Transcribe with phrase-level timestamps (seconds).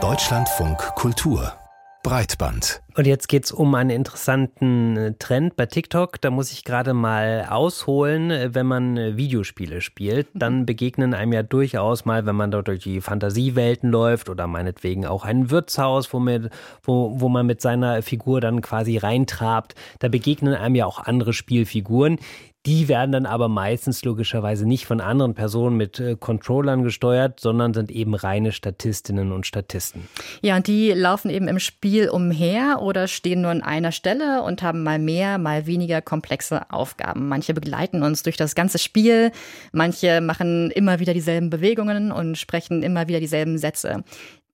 [0.00, 1.52] Deutschlandfunk Kultur
[2.04, 2.80] Breitband.
[2.96, 6.20] Und jetzt geht es um einen interessanten äh, Trend bei TikTok.
[6.20, 10.28] Da muss ich gerade mal ausholen, äh, wenn man äh, Videospiele spielt.
[10.34, 15.04] Dann begegnen einem ja durchaus mal, wenn man dort durch die Fantasiewelten läuft oder meinetwegen
[15.04, 16.50] auch ein Wirtshaus, wo, mit,
[16.84, 19.74] wo, wo man mit seiner Figur dann quasi reintrabt.
[19.98, 22.20] Da begegnen einem ja auch andere Spielfiguren.
[22.68, 27.72] Die werden dann aber meistens logischerweise nicht von anderen Personen mit äh, Controllern gesteuert, sondern
[27.72, 30.06] sind eben reine Statistinnen und Statisten.
[30.42, 34.62] Ja, und die laufen eben im Spiel umher oder stehen nur an einer Stelle und
[34.62, 37.28] haben mal mehr, mal weniger komplexe Aufgaben.
[37.28, 39.32] Manche begleiten uns durch das ganze Spiel,
[39.72, 44.04] manche machen immer wieder dieselben Bewegungen und sprechen immer wieder dieselben Sätze.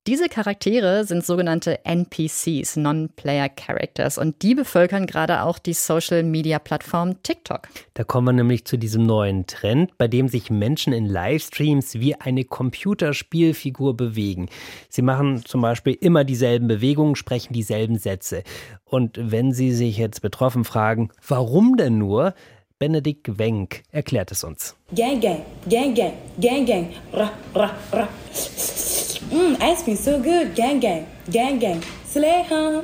[0.07, 7.67] Diese Charaktere sind sogenannte NPCs, Non-Player Characters, und die bevölkern gerade auch die Social-Media-Plattform TikTok.
[7.95, 12.13] Da kommen wir nämlich zu diesem neuen Trend, bei dem sich Menschen in Livestreams wie
[12.13, 14.47] eine Computerspielfigur bewegen.
[14.89, 18.43] Sie machen zum Beispiel immer dieselben Bewegungen, sprechen dieselben Sätze.
[18.85, 22.35] Und wenn Sie sich jetzt betroffen fragen, warum denn nur,
[22.77, 24.75] Benedikt Wenk erklärt es uns.
[24.93, 28.09] Gang, gang, gang, gang, gang, gang, ra, ra, ra.
[29.31, 32.83] Mm, ice cream so good, gang, gang, gang, gang, slay home.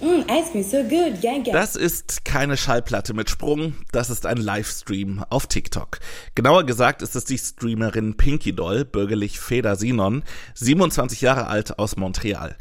[0.00, 1.52] Mm, ice cream so good, gang, gang.
[1.52, 5.98] Das ist keine Schallplatte mit Sprung, das ist ein Livestream auf TikTok.
[6.36, 10.22] Genauer gesagt ist es die Streamerin Pinky Doll, bürgerlich Feda Sinon,
[10.54, 12.56] 27 Jahre alt aus Montreal.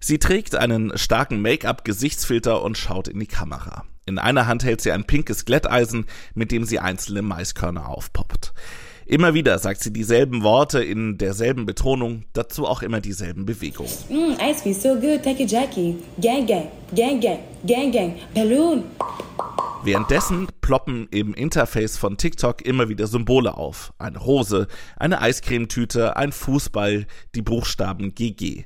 [0.00, 3.86] Sie trägt einen starken Make-up-Gesichtsfilter und schaut in die Kamera.
[4.04, 8.52] In einer Hand hält sie ein pinkes Glätteisen, mit dem sie einzelne Maiskörner aufpoppt.
[9.06, 13.90] Immer wieder sagt sie dieselben Worte in derselben Betonung, dazu auch immer dieselben Bewegungen.
[14.08, 15.96] Mm, ice cream so good, take a Jackie.
[16.20, 18.84] Gang, gang, gang, gang, gang, gang, balloon.
[19.84, 23.92] Währenddessen ploppen im Interface von TikTok immer wieder Symbole auf.
[23.98, 28.64] Eine Rose, eine Eiscremetüte, ein Fußball, die Buchstaben GG.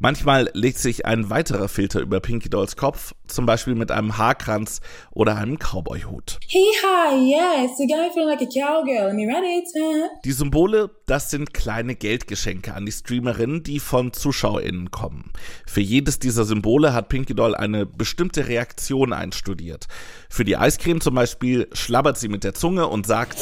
[0.00, 4.80] Manchmal legt sich ein weiterer Filter über Pinky Dolls Kopf, zum Beispiel mit einem Haarkranz
[5.10, 6.38] oder einem Cowboyhut.
[6.50, 9.06] yes, you got me feeling like a cowgirl.
[9.08, 9.64] Let me ready,
[10.24, 15.32] Die Symbole, das sind kleine Geldgeschenke an die Streamerinnen, die von ZuschauerInnen kommen.
[15.66, 19.88] Für jedes dieser Symbole hat Pinky Doll eine bestimmte Reaktion einstudiert.
[20.28, 23.36] Für die Eiscreme zum Beispiel schlabbert sie mit der Zunge und sagt,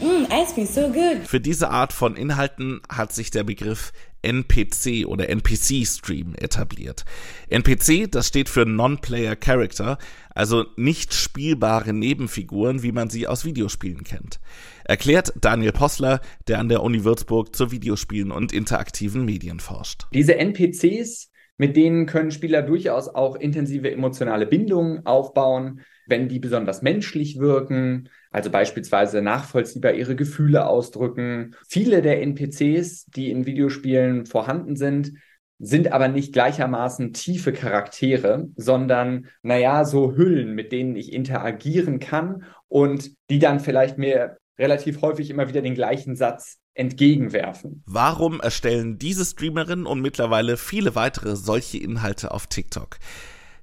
[0.00, 1.26] mm, ice cream so good.
[1.26, 3.92] Für diese Art von Inhalten hat sich der Begriff
[4.26, 7.04] NPC oder NPC-Stream etabliert.
[7.48, 9.98] NPC, das steht für Non-Player Character,
[10.34, 14.40] also nicht spielbare Nebenfiguren, wie man sie aus Videospielen kennt.
[14.84, 20.06] Erklärt Daniel Possler, der an der Uni Würzburg zu Videospielen und interaktiven Medien forscht.
[20.12, 26.82] Diese NPCs, mit denen können Spieler durchaus auch intensive emotionale Bindungen aufbauen, wenn die besonders
[26.82, 31.54] menschlich wirken, also beispielsweise nachvollziehbar ihre Gefühle ausdrücken.
[31.68, 35.12] Viele der NPCs, die in Videospielen vorhanden sind,
[35.58, 42.44] sind aber nicht gleichermaßen tiefe Charaktere, sondern, naja, so Hüllen, mit denen ich interagieren kann
[42.68, 47.82] und die dann vielleicht mir relativ häufig immer wieder den gleichen Satz entgegenwerfen.
[47.86, 52.98] Warum erstellen diese Streamerinnen und mittlerweile viele weitere solche Inhalte auf TikTok?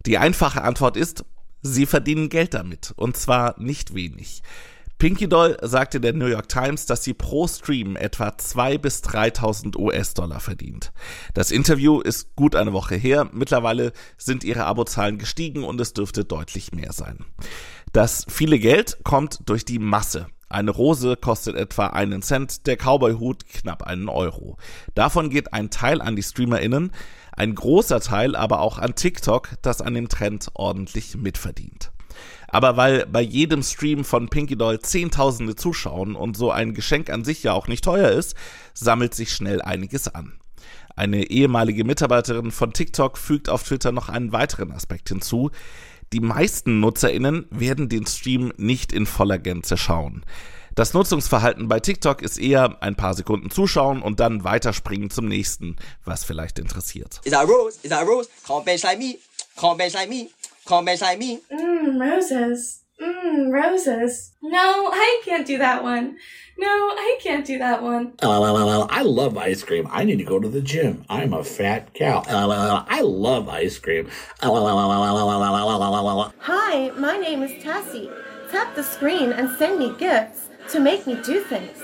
[0.05, 1.23] Die einfache Antwort ist,
[1.63, 4.43] Sie verdienen Geld damit, und zwar nicht wenig.
[4.99, 9.77] Pinky Doll sagte der New York Times, dass sie pro Stream etwa 2.000 bis 3.000
[9.77, 10.93] US-Dollar verdient.
[11.33, 13.29] Das Interview ist gut eine Woche her.
[13.33, 17.25] Mittlerweile sind ihre Abozahlen gestiegen und es dürfte deutlich mehr sein.
[17.91, 20.27] Das viele Geld kommt durch die Masse.
[20.47, 24.57] Eine Rose kostet etwa einen Cent, der Cowboy-Hut knapp einen Euro.
[24.93, 26.91] Davon geht ein Teil an die StreamerInnen,
[27.35, 31.91] ein großer Teil aber auch an TikTok, das an dem Trend ordentlich mitverdient.
[32.47, 37.23] Aber weil bei jedem Stream von Pinky Doll Zehntausende zuschauen und so ein Geschenk an
[37.23, 38.35] sich ja auch nicht teuer ist,
[38.75, 40.33] sammelt sich schnell einiges an.
[40.95, 45.49] Eine ehemalige Mitarbeiterin von TikTok fügt auf Twitter noch einen weiteren Aspekt hinzu.
[46.13, 50.23] Die meisten NutzerInnen werden den Stream nicht in voller Gänze schauen.
[50.75, 55.75] Das Nutzungsverhalten bei TikTok ist eher ein paar Sekunden zuschauen und dann weiterspringen zum nächsten,
[56.03, 57.21] was vielleicht interessiert.
[57.25, 57.77] Is that Rose?
[57.83, 58.27] Is that Rose?
[58.47, 59.19] Can't bench like me.
[59.55, 60.31] Can't bench like me.
[60.67, 61.41] Can't bench like me.
[61.51, 62.81] Mmm, roses.
[62.99, 64.31] Mmm, roses.
[64.41, 66.15] No, I can't do that one.
[66.57, 68.13] No, I can't do that one.
[68.23, 69.87] I love ice cream.
[69.91, 71.05] I need to go to the gym.
[71.07, 72.23] I'm a fat cow.
[72.27, 74.09] I love ice cream.
[74.41, 74.51] Hi,
[76.97, 78.09] my name is Tassie.
[78.51, 81.79] Tap the screen and send me gifts to make me do things.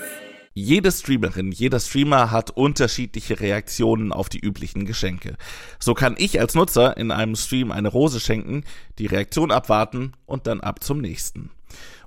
[0.52, 5.36] Jede Streamerin, jeder Streamer hat unterschiedliche Reaktionen auf die üblichen Geschenke.
[5.78, 8.64] So kann ich als Nutzer in einem Stream eine Rose schenken,
[8.98, 11.50] die Reaktion abwarten und dann ab zum nächsten.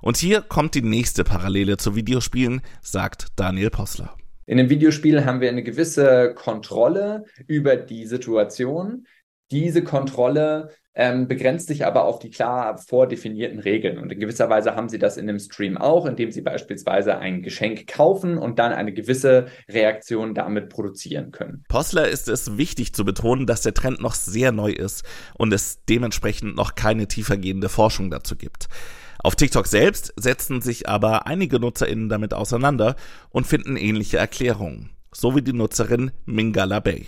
[0.02, 4.14] Und hier kommt die nächste Parallele zu Videospielen, sagt Daniel Possler.
[4.46, 9.06] In einem Videospiel haben wir eine gewisse Kontrolle über die Situation.
[9.50, 13.98] Diese Kontrolle ähm, begrenzt sich aber auf die klar vordefinierten Regeln.
[13.98, 17.42] Und in gewisser Weise haben sie das in dem Stream auch, indem sie beispielsweise ein
[17.42, 21.64] Geschenk kaufen und dann eine gewisse Reaktion damit produzieren können.
[21.68, 25.04] Possler ist es wichtig zu betonen, dass der Trend noch sehr neu ist
[25.36, 28.68] und es dementsprechend noch keine tiefergehende Forschung dazu gibt.
[29.18, 32.94] Auf TikTok selbst setzen sich aber einige NutzerInnen damit auseinander
[33.30, 37.06] und finden ähnliche Erklärungen so wie die Nutzerin Mingala Bay.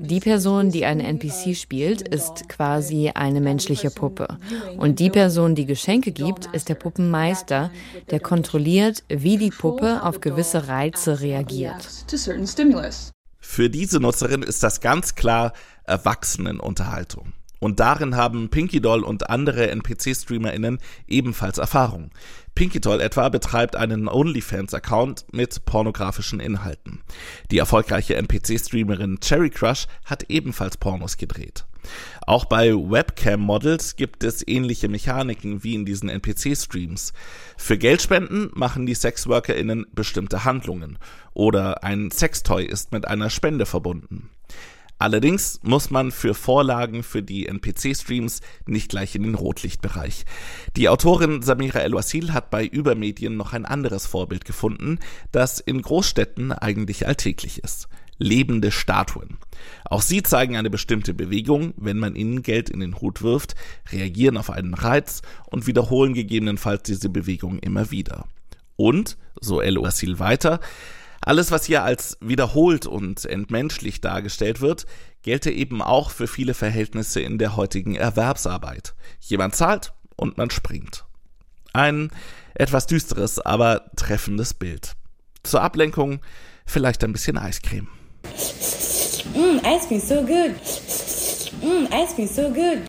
[0.00, 4.38] Die Person, die einen NPC spielt, ist quasi eine menschliche Puppe.
[4.78, 7.70] Und die Person, die Geschenke gibt, ist der Puppenmeister,
[8.10, 11.86] der kontrolliert, wie die Puppe auf gewisse Reize reagiert.
[13.40, 15.52] Für diese Nutzerin ist das ganz klar
[15.84, 17.32] Erwachsenenunterhaltung.
[17.58, 22.10] Und darin haben Pinky Doll und andere NPC-StreamerInnen ebenfalls Erfahrung.
[22.54, 27.02] Pinky Doll etwa betreibt einen OnlyFans-Account mit pornografischen Inhalten.
[27.50, 31.66] Die erfolgreiche NPC-Streamerin Cherry Crush hat ebenfalls Pornos gedreht.
[32.26, 37.12] Auch bei Webcam-Models gibt es ähnliche Mechaniken wie in diesen NPC-Streams.
[37.56, 40.98] Für Geldspenden machen die SexworkerInnen bestimmte Handlungen
[41.34, 44.30] oder ein Sextoy ist mit einer Spende verbunden.
[44.98, 50.24] Allerdings muss man für Vorlagen für die NPC-Streams nicht gleich in den Rotlichtbereich.
[50.76, 54.98] Die Autorin Samira El-Wasil hat bei Übermedien noch ein anderes Vorbild gefunden,
[55.32, 57.88] das in Großstädten eigentlich alltäglich ist.
[58.18, 59.36] Lebende Statuen.
[59.84, 63.54] Auch sie zeigen eine bestimmte Bewegung, wenn man ihnen Geld in den Hut wirft,
[63.92, 65.20] reagieren auf einen Reiz
[65.50, 68.26] und wiederholen gegebenenfalls diese Bewegung immer wieder.
[68.76, 70.60] Und, so El-Wasil weiter,
[71.26, 74.86] alles, was hier als wiederholt und entmenschlich dargestellt wird,
[75.22, 78.94] gelte eben auch für viele Verhältnisse in der heutigen Erwerbsarbeit.
[79.18, 81.04] Jemand zahlt und man springt.
[81.72, 82.10] Ein
[82.54, 84.92] etwas düsteres, aber treffendes Bild.
[85.42, 86.20] Zur Ablenkung
[86.64, 87.88] vielleicht ein bisschen Eiscreme.
[89.34, 90.54] Mm, ice cream so good.
[91.60, 92.86] Mm, ice cream so good.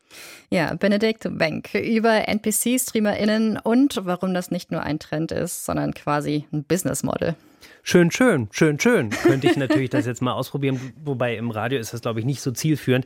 [0.51, 6.45] Ja, Benedikt Wenk über NPC-StreamerInnen und warum das nicht nur ein Trend ist, sondern quasi
[6.53, 7.35] ein Business Model.
[7.83, 9.11] Schön, schön, schön, schön.
[9.11, 12.41] Könnte ich natürlich das jetzt mal ausprobieren, wobei im Radio ist das, glaube ich, nicht
[12.41, 13.05] so zielführend.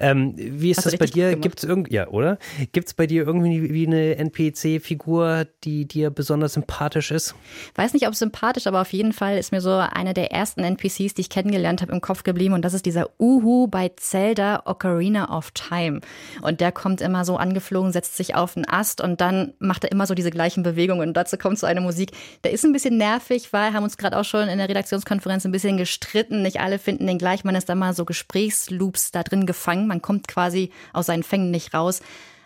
[0.00, 1.36] Ähm, wie ist Hast das bei dir?
[1.36, 2.38] Gibt es irgendwie, ja, oder?
[2.72, 7.34] Gibt es bei dir irgendwie eine NPC-Figur, die dir besonders sympathisch ist?
[7.74, 11.12] Weiß nicht, ob sympathisch, aber auf jeden Fall ist mir so einer der ersten NPCs,
[11.12, 12.54] die ich kennengelernt habe, im Kopf geblieben.
[12.54, 16.00] Und das ist dieser Uhu bei Zelda Ocarina of Time.
[16.40, 19.92] Und der kommt immer so angeflogen, setzt sich auf einen Ast und dann macht er
[19.92, 21.08] immer so diese gleichen Bewegungen.
[21.08, 22.12] Und dazu kommt so eine Musik.
[22.44, 25.52] Der ist ein bisschen nervig, weil haben uns gerade auch schon in der Redaktionskonferenz ein
[25.52, 26.42] bisschen gestritten.
[26.42, 27.44] Nicht alle finden den gleich.
[27.44, 29.86] Man ist da mal so Gesprächsloops da drin gefangen.
[29.86, 32.00] Man kommt quasi aus seinen Fängen nicht raus.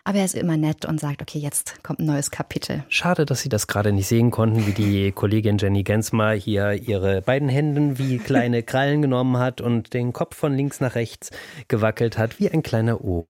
[0.05, 2.85] Aber er ist immer nett und sagt, okay, jetzt kommt ein neues Kapitel.
[2.89, 7.23] Schade, dass Sie das gerade nicht sehen konnten, wie die Kollegin Jenny Gensmer hier ihre
[7.23, 11.33] beiden Händen wie kleine Krallen genommen hat und den Kopf von links nach rechts
[11.67, 13.27] gewackelt hat, wie ein kleiner O.